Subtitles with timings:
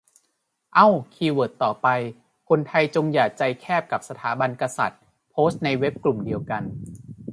[0.75, 1.87] เอ้า คีย์เวิร์ดต่อไป
[2.49, 6.63] "คนไทยจงอย่าใจแคบกับสถาบันกษัตริย์" โพสต์ในเว็บกลุ่มเดียวกัน